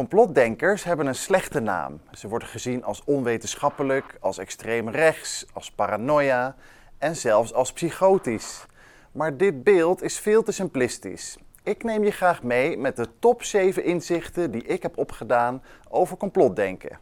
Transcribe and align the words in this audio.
Complotdenkers 0.00 0.84
hebben 0.84 1.06
een 1.06 1.14
slechte 1.14 1.60
naam. 1.60 2.00
Ze 2.12 2.28
worden 2.28 2.48
gezien 2.48 2.84
als 2.84 3.04
onwetenschappelijk, 3.04 4.16
als 4.20 4.38
extreem 4.38 4.88
rechts, 4.88 5.46
als 5.52 5.70
paranoia 5.70 6.56
en 6.98 7.16
zelfs 7.16 7.52
als 7.52 7.72
psychotisch. 7.72 8.66
Maar 9.12 9.36
dit 9.36 9.64
beeld 9.64 10.02
is 10.02 10.18
veel 10.18 10.42
te 10.42 10.52
simplistisch. 10.52 11.38
Ik 11.62 11.82
neem 11.82 12.04
je 12.04 12.10
graag 12.10 12.42
mee 12.42 12.78
met 12.78 12.96
de 12.96 13.06
top 13.18 13.42
7 13.42 13.84
inzichten 13.84 14.50
die 14.50 14.62
ik 14.62 14.82
heb 14.82 14.98
opgedaan 14.98 15.62
over 15.88 16.16
complotdenken. 16.16 16.98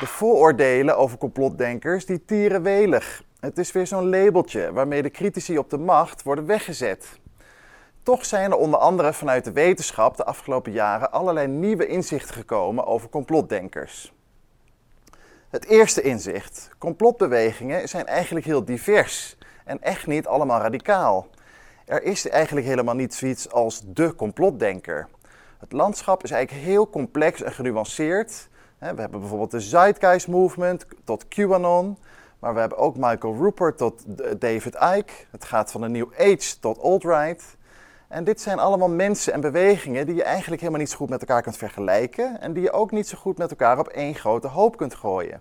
De 0.00 0.06
vooroordelen 0.06 0.96
over 0.96 1.18
complotdenkers 1.18 2.06
die 2.06 2.24
tieren 2.24 2.62
welig. 2.62 3.22
Het 3.40 3.58
is 3.58 3.72
weer 3.72 3.86
zo'n 3.86 4.08
labeltje 4.08 4.72
waarmee 4.72 5.02
de 5.02 5.10
critici 5.10 5.58
op 5.58 5.70
de 5.70 5.78
macht 5.78 6.22
worden 6.22 6.46
weggezet. 6.46 7.18
Toch 8.02 8.24
zijn 8.24 8.50
er 8.50 8.56
onder 8.56 8.80
andere 8.80 9.12
vanuit 9.12 9.44
de 9.44 9.52
wetenschap 9.52 10.16
de 10.16 10.24
afgelopen 10.24 10.72
jaren 10.72 11.12
allerlei 11.12 11.46
nieuwe 11.46 11.86
inzichten 11.86 12.34
gekomen 12.34 12.86
over 12.86 13.08
complotdenkers. 13.08 14.12
Het 15.48 15.64
eerste 15.66 16.02
inzicht: 16.02 16.70
complotbewegingen 16.78 17.88
zijn 17.88 18.06
eigenlijk 18.06 18.46
heel 18.46 18.64
divers 18.64 19.36
en 19.64 19.82
echt 19.82 20.06
niet 20.06 20.26
allemaal 20.26 20.60
radicaal. 20.60 21.26
Er 21.84 22.02
is 22.02 22.28
eigenlijk 22.28 22.66
helemaal 22.66 22.94
niet 22.94 23.14
zoiets 23.14 23.50
als 23.50 23.82
de 23.86 24.14
complotdenker. 24.14 25.08
Het 25.58 25.72
landschap 25.72 26.22
is 26.24 26.30
eigenlijk 26.30 26.66
heel 26.66 26.90
complex 26.90 27.42
en 27.42 27.52
genuanceerd 27.52 28.48
we 28.78 29.00
hebben 29.00 29.20
bijvoorbeeld 29.20 29.50
de 29.50 29.60
Zeitgeist 29.60 30.28
Movement 30.28 30.86
tot 31.04 31.28
QAnon. 31.28 31.98
Maar 32.38 32.54
we 32.54 32.60
hebben 32.60 32.78
ook 32.78 32.96
Michael 32.96 33.36
Rupert 33.36 33.78
tot 33.78 34.04
David 34.40 34.74
Icke. 34.74 35.12
Het 35.30 35.44
gaat 35.44 35.70
van 35.70 35.80
de 35.80 35.88
New 35.88 36.08
Age 36.18 36.58
tot 36.60 36.80
alt-right. 36.80 37.56
En 38.08 38.24
dit 38.24 38.40
zijn 38.40 38.58
allemaal 38.58 38.88
mensen 38.88 39.32
en 39.32 39.40
bewegingen 39.40 40.06
die 40.06 40.14
je 40.14 40.22
eigenlijk 40.22 40.60
helemaal 40.60 40.80
niet 40.80 40.90
zo 40.90 40.96
goed 40.96 41.08
met 41.08 41.20
elkaar 41.20 41.42
kunt 41.42 41.56
vergelijken. 41.56 42.40
En 42.40 42.52
die 42.52 42.62
je 42.62 42.72
ook 42.72 42.90
niet 42.90 43.08
zo 43.08 43.18
goed 43.18 43.38
met 43.38 43.50
elkaar 43.50 43.78
op 43.78 43.88
één 43.88 44.14
grote 44.14 44.48
hoop 44.48 44.76
kunt 44.76 44.94
gooien. 44.94 45.40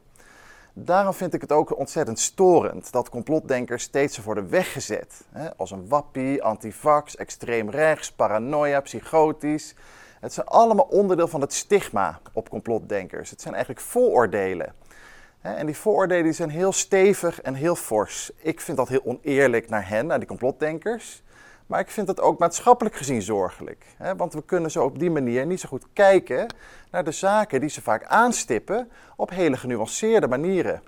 Daarom 0.73 1.13
vind 1.13 1.33
ik 1.33 1.41
het 1.41 1.51
ook 1.51 1.77
ontzettend 1.77 2.19
storend 2.19 2.91
dat 2.91 3.09
complotdenkers 3.09 3.83
steeds 3.83 4.17
worden 4.23 4.49
weggezet. 4.49 5.25
Als 5.57 5.71
een 5.71 5.87
wappie, 5.87 6.43
antivax, 6.43 7.15
extreem 7.15 7.69
rechts, 7.69 8.11
paranoia, 8.11 8.81
psychotisch. 8.81 9.75
Het 10.19 10.33
zijn 10.33 10.47
allemaal 10.47 10.85
onderdeel 10.85 11.27
van 11.27 11.41
het 11.41 11.53
stigma 11.53 12.19
op 12.33 12.49
complotdenkers. 12.49 13.29
Het 13.29 13.41
zijn 13.41 13.53
eigenlijk 13.53 13.85
vooroordelen. 13.85 14.73
En 15.41 15.65
die 15.65 15.77
vooroordelen 15.77 16.33
zijn 16.33 16.49
heel 16.49 16.71
stevig 16.71 17.41
en 17.41 17.53
heel 17.53 17.75
fors. 17.75 18.31
Ik 18.37 18.61
vind 18.61 18.77
dat 18.77 18.87
heel 18.87 19.01
oneerlijk 19.03 19.69
naar 19.69 19.89
hen, 19.89 20.07
naar 20.07 20.19
die 20.19 20.27
complotdenkers. 20.27 21.23
Maar 21.67 21.79
ik 21.79 21.89
vind 21.89 22.07
het 22.07 22.21
ook 22.21 22.39
maatschappelijk 22.39 22.95
gezien 22.95 23.21
zorgelijk. 23.21 23.85
Want 24.17 24.33
we 24.33 24.43
kunnen 24.43 24.71
zo 24.71 24.83
op 24.83 24.99
die 24.99 25.11
manier 25.11 25.45
niet 25.45 25.59
zo 25.59 25.67
goed 25.67 25.85
kijken 25.93 26.53
naar 26.91 27.03
de 27.03 27.11
zaken 27.11 27.59
die 27.59 27.69
ze 27.69 27.81
vaak 27.81 28.05
aanstippen 28.05 28.91
op 29.15 29.29
hele 29.29 29.57
genuanceerde 29.57 30.27
manieren. 30.27 30.81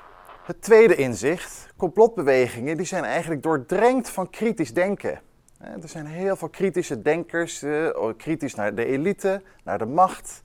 Het 0.44 0.62
tweede 0.62 0.96
inzicht, 0.96 1.68
complotbewegingen, 1.78 2.78
die 2.78 2.86
zijn 2.86 3.04
eigenlijk 3.04 3.44
doordrenkt 3.44 4.10
van 4.10 4.30
kritisch 4.30 4.74
denken. 4.74 5.20
Er 5.60 5.90
zijn 5.90 6.06
heel 6.06 6.36
veel 6.36 6.50
kritische 6.50 7.02
denkers, 7.02 7.62
eh, 7.62 7.90
kritisch 8.18 8.56
naar 8.56 8.76
de 8.76 8.86
elite, 8.86 9.42
naar 9.64 9.78
de 9.78 9.86
macht. 9.86 10.42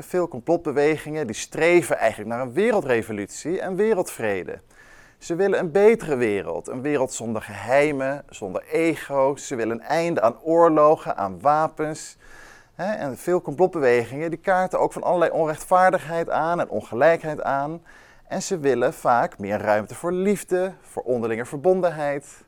Veel 0.00 0.28
complotbewegingen 0.28 1.26
die 1.26 1.36
streven 1.36 1.96
eigenlijk 1.98 2.30
naar 2.30 2.40
een 2.40 2.52
wereldrevolutie 2.52 3.60
en 3.60 3.76
wereldvrede. 3.76 4.60
Ze 5.18 5.34
willen 5.34 5.58
een 5.58 5.70
betere 5.70 6.16
wereld, 6.16 6.68
een 6.68 6.82
wereld 6.82 7.12
zonder 7.12 7.42
geheimen, 7.42 8.24
zonder 8.28 8.64
ego's. 8.70 9.46
Ze 9.46 9.54
willen 9.54 9.76
een 9.76 9.86
einde 9.86 10.20
aan 10.20 10.40
oorlogen, 10.42 11.16
aan 11.16 11.40
wapens. 11.40 12.16
En 12.74 13.18
veel 13.18 13.42
complotbewegingen 13.42 14.30
die 14.30 14.38
kaarten 14.38 14.80
ook 14.80 14.92
van 14.92 15.02
allerlei 15.02 15.30
onrechtvaardigheid 15.30 16.30
aan 16.30 16.60
en 16.60 16.68
ongelijkheid 16.68 17.42
aan. 17.42 17.82
En 18.28 18.42
ze 18.42 18.58
willen 18.58 18.94
vaak 18.94 19.38
meer 19.38 19.58
ruimte 19.58 19.94
voor 19.94 20.12
liefde, 20.12 20.72
voor 20.80 21.02
onderlinge 21.02 21.46
verbondenheid. 21.46 22.43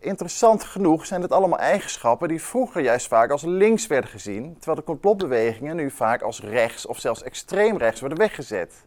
Interessant 0.00 0.64
genoeg 0.64 1.06
zijn 1.06 1.22
het 1.22 1.32
allemaal 1.32 1.58
eigenschappen 1.58 2.28
die 2.28 2.42
vroeger 2.42 2.82
juist 2.82 3.06
vaak 3.06 3.30
als 3.30 3.42
links 3.42 3.86
werden 3.86 4.10
gezien, 4.10 4.54
terwijl 4.54 4.76
de 4.76 4.84
complotbewegingen 4.84 5.76
nu 5.76 5.90
vaak 5.90 6.22
als 6.22 6.40
rechts 6.40 6.86
of 6.86 6.98
zelfs 6.98 7.22
extreem 7.22 7.76
rechts 7.76 8.00
worden 8.00 8.18
weggezet. 8.18 8.84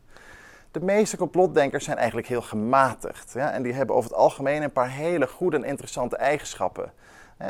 De 0.72 0.80
meeste 0.80 1.18
complotdenkers 1.18 1.86
zijn 1.86 1.98
eigenlijk 1.98 2.28
heel 2.28 2.42
gematigd 2.42 3.34
ja, 3.34 3.52
en 3.52 3.64
die 3.64 3.74
hebben 3.74 3.96
over 3.96 4.10
het 4.10 4.20
algemeen 4.20 4.64
een 4.64 4.72
paar 4.72 4.90
hele 4.90 5.28
goede 5.28 5.58
en 5.58 5.64
interessante 5.64 6.16
eigenschappen. 6.16 6.92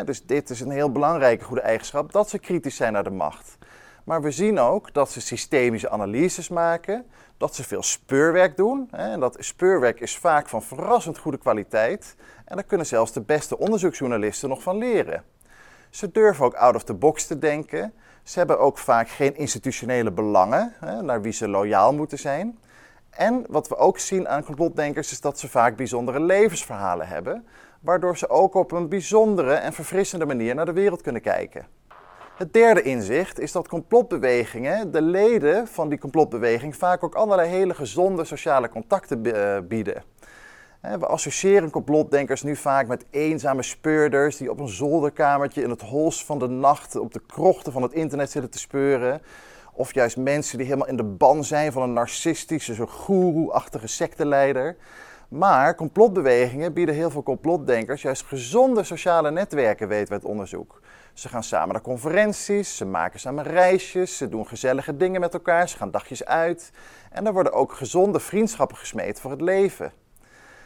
dus 0.05 0.25
dit 0.25 0.49
is 0.49 0.59
een 0.59 0.71
heel 0.71 0.91
belangrijke 0.91 1.43
goede 1.43 1.61
eigenschap, 1.61 2.11
dat 2.11 2.29
ze 2.29 2.39
kritisch 2.39 2.75
zijn 2.75 2.93
naar 2.93 3.03
de 3.03 3.09
macht. 3.09 3.57
Maar 4.03 4.21
we 4.21 4.31
zien 4.31 4.59
ook 4.59 4.93
dat 4.93 5.11
ze 5.11 5.21
systemische 5.21 5.89
analyses 5.89 6.49
maken, 6.49 7.05
dat 7.37 7.55
ze 7.55 7.63
veel 7.63 7.83
speurwerk 7.83 8.57
doen. 8.57 8.87
En 8.91 9.19
dat 9.19 9.37
speurwerk 9.39 9.99
is 9.99 10.17
vaak 10.17 10.49
van 10.49 10.63
verrassend 10.63 11.17
goede 11.17 11.37
kwaliteit. 11.37 12.15
En 12.45 12.55
daar 12.55 12.65
kunnen 12.65 12.85
zelfs 12.85 13.11
de 13.11 13.21
beste 13.21 13.57
onderzoeksjournalisten 13.57 14.49
nog 14.49 14.61
van 14.61 14.77
leren. 14.77 15.23
Ze 15.89 16.11
durven 16.11 16.45
ook 16.45 16.53
out 16.53 16.75
of 16.75 16.83
the 16.83 16.93
box 16.93 17.27
te 17.27 17.39
denken. 17.39 17.93
Ze 18.23 18.37
hebben 18.37 18.59
ook 18.59 18.77
vaak 18.77 19.09
geen 19.09 19.35
institutionele 19.35 20.11
belangen, 20.11 20.73
naar 21.01 21.21
wie 21.21 21.31
ze 21.31 21.47
loyaal 21.47 21.93
moeten 21.93 22.19
zijn. 22.19 22.59
En 23.09 23.45
wat 23.49 23.67
we 23.67 23.77
ook 23.77 23.99
zien 23.99 24.27
aan 24.27 24.43
complotdenkers 24.43 25.11
is 25.11 25.21
dat 25.21 25.39
ze 25.39 25.49
vaak 25.49 25.75
bijzondere 25.75 26.19
levensverhalen 26.19 27.07
hebben, 27.07 27.47
waardoor 27.79 28.17
ze 28.17 28.29
ook 28.29 28.53
op 28.53 28.71
een 28.71 28.89
bijzondere 28.89 29.53
en 29.53 29.73
verfrissende 29.73 30.25
manier 30.25 30.55
naar 30.55 30.65
de 30.65 30.73
wereld 30.73 31.01
kunnen 31.01 31.21
kijken. 31.21 31.67
Het 32.35 32.53
derde 32.53 32.81
inzicht 32.81 33.39
is 33.39 33.51
dat 33.51 33.67
complotbewegingen, 33.67 34.91
de 34.91 35.01
leden 35.01 35.67
van 35.67 35.89
die 35.89 35.99
complotbeweging, 35.99 36.75
vaak 36.75 37.03
ook 37.03 37.15
allerlei 37.15 37.49
hele 37.49 37.73
gezonde 37.73 38.25
sociale 38.25 38.69
contacten 38.69 39.25
eh, 39.25 39.61
bieden. 39.67 40.03
We 40.81 41.05
associëren 41.05 41.69
complotdenkers 41.69 42.43
nu 42.43 42.55
vaak 42.55 42.87
met 42.87 43.05
eenzame 43.09 43.63
speurders 43.63 44.37
die 44.37 44.51
op 44.51 44.59
een 44.59 44.67
zolderkamertje 44.67 45.61
in 45.61 45.69
het 45.69 45.81
hols 45.81 46.25
van 46.25 46.39
de 46.39 46.47
nacht 46.47 46.95
op 46.95 47.13
de 47.13 47.21
krochten 47.27 47.71
van 47.71 47.81
het 47.81 47.93
internet 47.93 48.31
zitten 48.31 48.51
te 48.51 48.59
speuren. 48.59 49.21
Of 49.73 49.93
juist 49.93 50.17
mensen 50.17 50.57
die 50.57 50.67
helemaal 50.67 50.87
in 50.87 50.97
de 50.97 51.03
ban 51.03 51.43
zijn 51.43 51.71
van 51.71 51.81
een 51.81 51.93
narcistische, 51.93 52.73
zo 52.73 52.85
goeroe-achtige 52.85 53.87
secteleider. 53.87 54.75
Maar 55.29 55.75
complotbewegingen 55.75 56.73
bieden 56.73 56.95
heel 56.95 57.09
veel 57.09 57.23
complotdenkers 57.23 58.01
juist 58.01 58.25
gezonde 58.25 58.83
sociale 58.83 59.31
netwerken, 59.31 59.87
weten 59.87 60.07
we 60.07 60.13
uit 60.13 60.25
onderzoek. 60.25 60.81
Ze 61.13 61.29
gaan 61.29 61.43
samen 61.43 61.73
naar 61.73 61.81
conferenties, 61.81 62.77
ze 62.77 62.85
maken 62.85 63.19
samen 63.19 63.43
reisjes, 63.43 64.17
ze 64.17 64.29
doen 64.29 64.47
gezellige 64.47 64.97
dingen 64.97 65.21
met 65.21 65.33
elkaar, 65.33 65.69
ze 65.69 65.77
gaan 65.77 65.91
dagjes 65.91 66.25
uit. 66.25 66.71
En 67.11 67.25
er 67.25 67.33
worden 67.33 67.53
ook 67.53 67.73
gezonde 67.73 68.19
vriendschappen 68.19 68.77
gesmeed 68.77 69.19
voor 69.19 69.31
het 69.31 69.41
leven. 69.41 69.91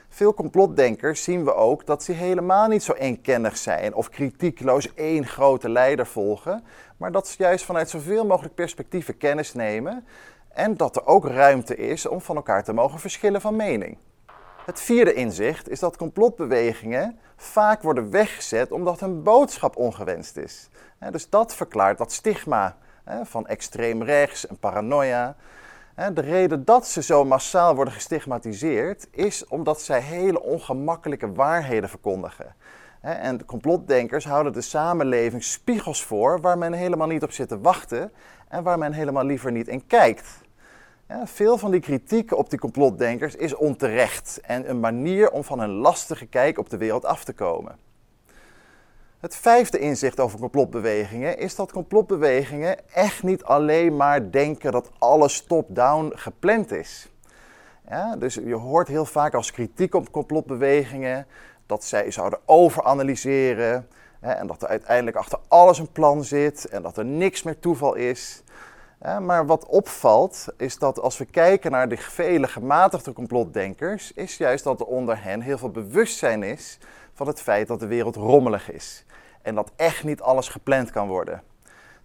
Veel 0.09 0.33
complotdenkers 0.33 1.23
zien 1.23 1.43
we 1.43 1.53
ook 1.53 1.85
dat 1.85 2.03
ze 2.03 2.11
helemaal 2.11 2.67
niet 2.67 2.83
zo 2.83 2.93
eenkennig 2.93 3.57
zijn 3.57 3.93
of 3.93 4.09
kritiekloos 4.09 4.93
één 4.93 5.25
grote 5.25 5.69
leider 5.69 6.07
volgen, 6.07 6.63
maar 6.97 7.11
dat 7.11 7.27
ze 7.27 7.35
juist 7.37 7.65
vanuit 7.65 7.89
zoveel 7.89 8.25
mogelijk 8.25 8.55
perspectieven 8.55 9.17
kennis 9.17 9.53
nemen 9.53 10.05
en 10.53 10.77
dat 10.77 10.95
er 10.95 11.05
ook 11.05 11.27
ruimte 11.27 11.75
is 11.75 12.05
om 12.05 12.21
van 12.21 12.35
elkaar 12.35 12.63
te 12.63 12.73
mogen 12.73 12.99
verschillen 12.99 13.41
van 13.41 13.55
mening. 13.55 13.97
Het 14.65 14.81
vierde 14.81 15.13
inzicht 15.13 15.69
is 15.69 15.79
dat 15.79 15.97
complotbewegingen 15.97 17.19
vaak 17.35 17.81
worden 17.81 18.09
weggezet 18.09 18.71
omdat 18.71 18.99
hun 18.99 19.23
boodschap 19.23 19.75
ongewenst 19.75 20.37
is. 20.37 20.69
Dus 21.11 21.29
dat 21.29 21.55
verklaart 21.55 21.97
dat 21.97 22.11
stigma 22.11 22.77
van 23.23 23.47
extreem 23.47 24.03
rechts 24.03 24.47
en 24.47 24.57
paranoia. 24.57 25.35
De 26.13 26.21
reden 26.21 26.65
dat 26.65 26.87
ze 26.87 27.01
zo 27.01 27.25
massaal 27.25 27.75
worden 27.75 27.93
gestigmatiseerd 27.93 29.07
is 29.11 29.45
omdat 29.47 29.81
zij 29.81 29.99
hele 29.99 30.41
ongemakkelijke 30.41 31.33
waarheden 31.33 31.89
verkondigen. 31.89 32.55
En 33.01 33.37
de 33.37 33.45
complotdenkers 33.45 34.25
houden 34.25 34.53
de 34.53 34.61
samenleving 34.61 35.43
spiegels 35.43 36.03
voor 36.03 36.41
waar 36.41 36.57
men 36.57 36.73
helemaal 36.73 37.07
niet 37.07 37.23
op 37.23 37.31
zit 37.31 37.47
te 37.47 37.59
wachten 37.59 38.11
en 38.47 38.63
waar 38.63 38.77
men 38.77 38.93
helemaal 38.93 39.25
liever 39.25 39.51
niet 39.51 39.67
in 39.67 39.87
kijkt. 39.87 40.27
Ja, 41.09 41.27
veel 41.27 41.57
van 41.57 41.71
die 41.71 41.79
kritiek 41.79 42.37
op 42.37 42.49
die 42.49 42.59
complotdenkers 42.59 43.35
is 43.35 43.55
onterecht 43.55 44.39
en 44.41 44.69
een 44.69 44.79
manier 44.79 45.31
om 45.31 45.43
van 45.43 45.59
een 45.59 45.69
lastige 45.69 46.25
kijk 46.25 46.57
op 46.57 46.69
de 46.69 46.77
wereld 46.77 47.05
af 47.05 47.23
te 47.23 47.33
komen. 47.33 47.77
Het 49.19 49.35
vijfde 49.35 49.79
inzicht 49.79 50.19
over 50.19 50.39
complotbewegingen 50.39 51.37
is 51.37 51.55
dat 51.55 51.71
complotbewegingen 51.71 52.89
echt 52.93 53.23
niet 53.23 53.43
alleen 53.43 53.95
maar 53.95 54.31
denken 54.31 54.71
dat 54.71 54.91
alles 54.97 55.41
top-down 55.41 56.11
gepland 56.15 56.71
is. 56.71 57.09
Ja, 57.89 58.15
dus 58.15 58.33
je 58.33 58.55
hoort 58.55 58.87
heel 58.87 59.05
vaak 59.05 59.33
als 59.33 59.51
kritiek 59.51 59.93
op 59.93 60.11
complotbewegingen 60.11 61.27
dat 61.65 61.83
zij 61.83 62.11
zouden 62.11 62.39
overanalyseren 62.45 63.87
en 64.19 64.47
dat 64.47 64.61
er 64.61 64.67
uiteindelijk 64.67 65.17
achter 65.17 65.39
alles 65.47 65.79
een 65.79 65.91
plan 65.91 66.23
zit 66.23 66.65
en 66.65 66.81
dat 66.81 66.97
er 66.97 67.05
niks 67.05 67.43
meer 67.43 67.59
toeval 67.59 67.95
is. 67.95 68.43
Maar 68.99 69.45
wat 69.45 69.65
opvalt 69.65 70.45
is 70.57 70.77
dat 70.77 70.99
als 70.99 71.17
we 71.17 71.25
kijken 71.25 71.71
naar 71.71 71.89
de 71.89 71.97
vele 71.97 72.47
gematigde 72.47 73.13
complotdenkers, 73.13 74.13
is 74.13 74.37
juist 74.37 74.63
dat 74.63 74.79
er 74.79 74.85
onder 74.85 75.23
hen 75.23 75.41
heel 75.41 75.57
veel 75.57 75.71
bewustzijn 75.71 76.43
is 76.43 76.77
van 77.13 77.27
het 77.27 77.41
feit 77.41 77.67
dat 77.67 77.79
de 77.79 77.87
wereld 77.87 78.15
rommelig 78.15 78.71
is. 78.71 79.05
En 79.41 79.55
dat 79.55 79.71
echt 79.75 80.03
niet 80.03 80.21
alles 80.21 80.47
gepland 80.47 80.91
kan 80.91 81.07
worden. 81.07 81.43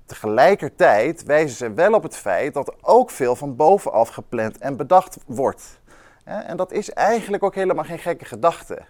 Tegelijkertijd 0.06 1.24
wijzen 1.24 1.56
ze 1.56 1.72
wel 1.72 1.92
op 1.92 2.02
het 2.02 2.16
feit 2.16 2.54
dat 2.54 2.68
er 2.68 2.74
ook 2.80 3.10
veel 3.10 3.36
van 3.36 3.56
bovenaf 3.56 4.08
gepland 4.08 4.58
en 4.58 4.76
bedacht 4.76 5.16
wordt. 5.26 5.80
En 6.24 6.56
dat 6.56 6.72
is 6.72 6.90
eigenlijk 6.90 7.42
ook 7.42 7.54
helemaal 7.54 7.84
geen 7.84 7.98
gekke 7.98 8.24
gedachte. 8.24 8.82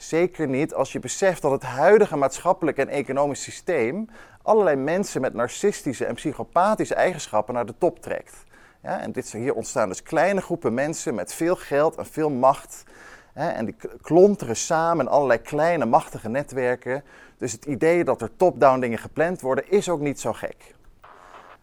Zeker 0.00 0.48
niet 0.48 0.74
als 0.74 0.92
je 0.92 0.98
beseft 0.98 1.42
dat 1.42 1.50
het 1.50 1.62
huidige 1.62 2.16
maatschappelijk 2.16 2.78
en 2.78 2.88
economisch 2.88 3.42
systeem 3.42 4.08
allerlei 4.42 4.76
mensen 4.76 5.20
met 5.20 5.34
narcistische 5.34 6.04
en 6.04 6.14
psychopathische 6.14 6.94
eigenschappen 6.94 7.54
naar 7.54 7.66
de 7.66 7.74
top 7.78 8.02
trekt. 8.02 8.44
Ja, 8.82 9.00
en 9.00 9.12
dit, 9.12 9.32
hier 9.32 9.54
ontstaan 9.54 9.88
dus 9.88 10.02
kleine 10.02 10.40
groepen 10.40 10.74
mensen 10.74 11.14
met 11.14 11.34
veel 11.34 11.56
geld 11.56 11.96
en 11.96 12.06
veel 12.06 12.30
macht. 12.30 12.84
Hè, 13.32 13.48
en 13.48 13.64
die 13.64 13.76
klonteren 14.02 14.56
samen 14.56 15.04
in 15.04 15.10
allerlei 15.12 15.40
kleine 15.40 15.84
machtige 15.84 16.28
netwerken. 16.28 17.04
Dus 17.38 17.52
het 17.52 17.64
idee 17.64 18.04
dat 18.04 18.22
er 18.22 18.36
top-down 18.36 18.80
dingen 18.80 18.98
gepland 18.98 19.40
worden 19.40 19.70
is 19.70 19.88
ook 19.88 20.00
niet 20.00 20.20
zo 20.20 20.32
gek. 20.32 20.74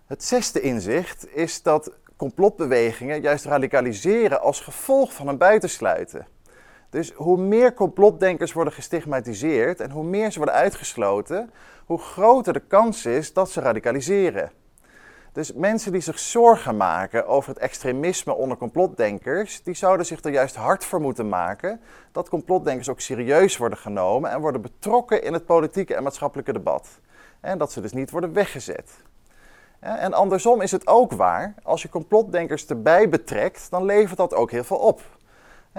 Het 0.08 0.24
zesde 0.24 0.62
inzicht 0.62 1.36
is 1.36 1.62
dat 1.62 1.92
complotbewegingen 2.16 3.22
juist 3.22 3.46
radicaliseren 3.46 4.42
als 4.42 4.62
gevolg 4.62 5.14
van 5.14 5.28
een 5.28 5.38
buitensluiten. 5.38 6.28
Dus 6.90 7.12
hoe 7.12 7.38
meer 7.38 7.74
complotdenkers 7.74 8.54
worden 8.54 8.74
gestigmatiseerd 8.74 9.80
en 9.80 9.92
hoe 9.92 10.04
meer 10.04 10.32
ze 10.32 10.38
worden 10.38 10.56
uitgesloten, 10.56 11.52
hoe 11.86 12.00
groter 12.00 12.54
de 12.54 12.60
kans 12.68 13.06
is 13.06 13.34
dat 13.34 13.50
ze 13.50 13.62
radicaliseren. 13.62 14.52
Dus 15.32 15.54
mensen 15.54 15.92
die 15.92 16.02
zich 16.02 16.20
zorgen 16.20 16.78
maken 16.78 17.28
over 17.28 17.50
het 17.50 17.60
extremisme 17.60 18.34
onder 18.34 18.58
complotdenkers, 18.58 19.64
die 19.64 19.74
zouden 19.74 20.06
zich 20.06 20.24
er 20.24 20.32
juist 20.32 20.56
hard 20.56 20.86
voor 20.86 21.02
moeten 21.02 21.30
maken 21.30 21.82
dat 22.12 22.30
complotdenkers 22.30 22.90
ook 22.90 23.00
serieus 23.00 23.58
worden 23.58 23.78
genomen 23.78 24.32
en 24.32 24.42
worden 24.42 24.62
betrokken 24.62 25.24
in 25.24 25.34
het 25.34 25.46
politieke 25.46 25.96
en 25.96 26.04
maatschappelijke 26.04 26.54
debat. 26.54 27.00
En 27.40 27.58
dat 27.58 27.72
ze 27.72 27.82
dus 27.82 27.94
niet 27.94 28.12
worden 28.12 28.34
weggezet. 28.34 28.92
En 29.80 30.14
andersom 30.14 30.62
is 30.62 30.72
het 30.72 30.88
ook 30.88 31.12
waar, 31.12 31.54
als 31.64 31.82
je 31.82 31.90
complotdenkers 31.90 32.66
erbij 32.66 33.10
betrekt, 33.10 33.68
dan 33.70 33.86
levert 33.86 34.18
dat 34.18 34.34
ook 34.34 34.52
heel 34.52 34.64
veel 34.64 34.78
op. 34.78 35.02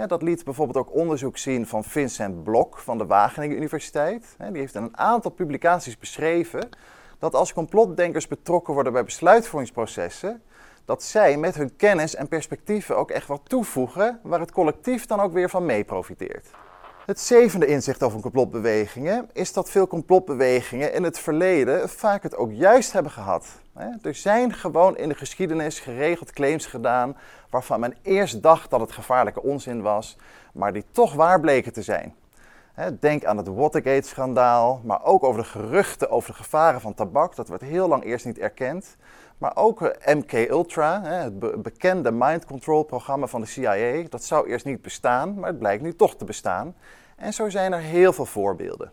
Dat 0.07 0.23
liet 0.23 0.45
bijvoorbeeld 0.45 0.87
ook 0.87 0.95
onderzoek 0.95 1.39
zien 1.39 1.67
van 1.67 1.85
Vincent 1.85 2.45
Blok 2.45 2.79
van 2.79 2.99
de 2.99 3.07
Wageningen 3.07 3.57
Universiteit. 3.57 4.37
Die 4.39 4.61
heeft 4.61 4.75
in 4.75 4.83
een 4.83 4.99
aantal 4.99 5.31
publicaties 5.31 5.99
beschreven 5.99 6.69
dat 7.19 7.35
als 7.35 7.53
complotdenkers 7.53 8.29
betrokken 8.29 8.75
worden 8.75 8.93
bij 8.93 9.05
besluitvormingsprocessen, 9.05 10.43
dat 10.85 11.03
zij 11.03 11.37
met 11.37 11.55
hun 11.55 11.77
kennis 11.77 12.15
en 12.15 12.29
perspectieven 12.29 12.97
ook 12.97 13.11
echt 13.11 13.27
wat 13.27 13.41
toevoegen 13.45 14.21
waar 14.23 14.41
het 14.41 14.53
collectief 14.53 15.07
dan 15.07 15.21
ook 15.21 15.33
weer 15.33 15.51
van 15.51 15.67
mee 15.67 15.85
profiteert. 15.85 16.47
Het 17.07 17.21
zevende 17.21 17.67
inzicht 17.67 18.03
over 18.03 18.21
complotbewegingen 18.21 19.29
is 19.33 19.53
dat 19.53 19.71
veel 19.71 19.87
complotbewegingen 19.87 20.93
in 20.93 21.03
het 21.03 21.19
verleden 21.19 21.89
vaak 21.89 22.23
het 22.23 22.37
ook 22.37 22.53
juist 22.53 22.93
hebben 22.93 23.13
gehad. 23.13 23.47
Er 24.03 24.15
zijn 24.15 24.53
gewoon 24.53 24.97
in 24.97 25.09
de 25.09 25.15
geschiedenis 25.15 25.81
geregeld 25.81 26.33
claims 26.33 26.67
gedaan 26.67 27.17
waarvan 27.51 27.81
men 27.81 27.95
eerst 28.03 28.43
dacht 28.43 28.71
dat 28.71 28.81
het 28.81 28.93
gevaarlijke 28.93 29.43
onzin 29.43 29.83
was, 29.83 30.17
maar 30.53 30.73
die 30.73 30.85
toch 30.91 31.15
waar 31.15 31.41
bleken 31.41 31.73
te 31.73 31.83
zijn. 31.83 32.15
Denk 33.01 33.25
aan 33.25 33.37
het 33.37 33.49
Watergate-schandaal, 33.49 34.81
maar 34.85 35.05
ook 35.05 35.25
over 35.25 35.43
de 35.43 35.49
geruchten 35.49 36.11
over 36.11 36.31
de 36.31 36.37
gevaren 36.37 36.81
van 36.81 36.95
tabak. 36.95 37.37
Dat 37.37 37.49
werd 37.49 37.61
heel 37.61 37.89
lang 37.89 38.05
eerst 38.05 38.27
niet 38.27 38.39
erkend. 38.39 38.97
Maar 39.39 39.57
ook 39.57 39.83
eh, 39.83 40.15
MK-Ultra, 40.15 41.03
het 41.03 41.63
bekende 41.63 42.11
mind 42.13 42.45
control 42.45 42.83
programma 42.83 43.27
van 43.27 43.41
de 43.41 43.47
CIA. 43.47 44.03
Dat 44.09 44.25
zou 44.25 44.49
eerst 44.49 44.65
niet 44.65 44.83
bestaan, 44.83 45.39
maar 45.39 45.49
het 45.49 45.59
blijkt 45.59 45.83
nu 45.83 45.95
toch 45.95 46.17
te 46.17 46.25
bestaan. 46.25 46.75
En 47.17 47.33
zo 47.33 47.49
zijn 47.49 47.73
er 47.73 47.81
heel 47.81 48.13
veel 48.13 48.27
voorbeelden. 48.27 48.93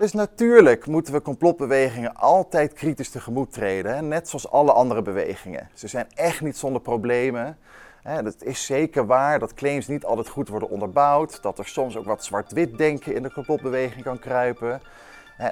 Dus 0.00 0.12
natuurlijk 0.12 0.86
moeten 0.86 1.12
we 1.12 1.22
complotbewegingen 1.22 2.14
altijd 2.14 2.72
kritisch 2.72 3.10
tegemoet 3.10 3.52
treden, 3.52 4.08
net 4.08 4.28
zoals 4.28 4.50
alle 4.50 4.72
andere 4.72 5.02
bewegingen. 5.02 5.68
Ze 5.74 5.88
zijn 5.88 6.06
echt 6.14 6.40
niet 6.40 6.56
zonder 6.56 6.82
problemen. 6.82 7.58
Het 8.02 8.42
is 8.44 8.66
zeker 8.66 9.06
waar 9.06 9.38
dat 9.38 9.54
claims 9.54 9.88
niet 9.88 10.04
altijd 10.04 10.28
goed 10.28 10.48
worden 10.48 10.70
onderbouwd, 10.70 11.42
dat 11.42 11.58
er 11.58 11.66
soms 11.66 11.96
ook 11.96 12.04
wat 12.04 12.24
zwart-wit 12.24 12.78
denken 12.78 13.14
in 13.14 13.22
de 13.22 13.32
complotbeweging 13.32 14.02
kan 14.02 14.18
kruipen. 14.18 14.80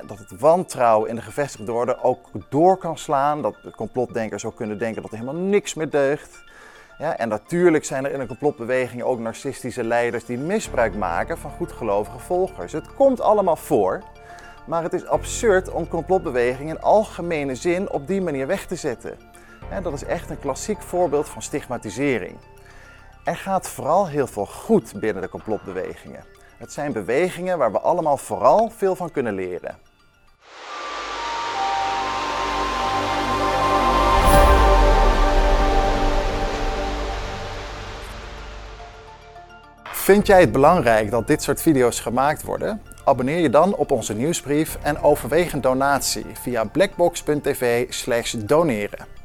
Dat 0.06 0.18
het 0.18 0.40
wantrouwen 0.40 1.08
in 1.08 1.14
de 1.14 1.22
gevestigde 1.22 1.72
orde 1.72 2.02
ook 2.02 2.26
door 2.48 2.76
kan 2.76 2.98
slaan, 2.98 3.42
dat 3.42 3.54
de 3.62 3.70
complotdenkers 3.70 4.44
ook 4.44 4.56
kunnen 4.56 4.78
denken 4.78 5.02
dat 5.02 5.10
er 5.10 5.18
helemaal 5.18 5.42
niks 5.42 5.74
meer 5.74 5.90
deugt. 5.90 6.44
Ja, 6.98 7.16
en 7.16 7.28
natuurlijk 7.28 7.84
zijn 7.84 8.04
er 8.04 8.12
in 8.12 8.20
een 8.20 8.26
complotbeweging 8.26 9.02
ook 9.02 9.18
narcistische 9.18 9.84
leiders 9.84 10.24
die 10.24 10.38
misbruik 10.38 10.94
maken 10.94 11.38
van 11.38 11.50
goedgelovige 11.50 12.18
volgers. 12.18 12.72
Het 12.72 12.94
komt 12.94 13.20
allemaal 13.20 13.56
voor, 13.56 14.02
maar 14.68 14.82
het 14.82 14.92
is 14.92 15.06
absurd 15.06 15.70
om 15.70 15.88
complotbewegingen 15.88 16.76
in 16.76 16.82
algemene 16.82 17.54
zin 17.54 17.90
op 17.90 18.06
die 18.06 18.20
manier 18.20 18.46
weg 18.46 18.66
te 18.66 18.76
zetten. 18.76 19.18
En 19.70 19.82
dat 19.82 19.92
is 19.92 20.04
echt 20.04 20.30
een 20.30 20.38
klassiek 20.38 20.82
voorbeeld 20.82 21.28
van 21.28 21.42
stigmatisering. 21.42 22.36
Er 23.24 23.36
gaat 23.36 23.68
vooral 23.68 24.08
heel 24.08 24.26
veel 24.26 24.46
goed 24.46 25.00
binnen 25.00 25.22
de 25.22 25.28
complotbewegingen. 25.28 26.24
Het 26.56 26.72
zijn 26.72 26.92
bewegingen 26.92 27.58
waar 27.58 27.72
we 27.72 27.80
allemaal 27.80 28.16
vooral 28.16 28.70
veel 28.70 28.96
van 28.96 29.10
kunnen 29.10 29.34
leren. 29.34 29.78
Vind 39.82 40.26
jij 40.26 40.40
het 40.40 40.52
belangrijk 40.52 41.10
dat 41.10 41.26
dit 41.26 41.42
soort 41.42 41.62
video's 41.62 42.00
gemaakt 42.00 42.42
worden? 42.42 42.82
Abonneer 43.08 43.38
je 43.38 43.50
dan 43.50 43.74
op 43.74 43.90
onze 43.90 44.14
nieuwsbrief 44.14 44.78
en 44.82 45.02
overweeg 45.02 45.52
een 45.52 45.60
donatie 45.60 46.26
via 46.32 46.64
blackbox.tv/doneren. 46.64 49.17